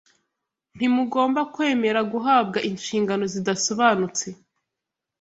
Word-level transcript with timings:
Ntimugomba 0.75 1.41
kwemera 1.53 1.99
guhabwa 2.13 2.57
inshingano 2.69 3.23
zidasobanutse 3.33 4.27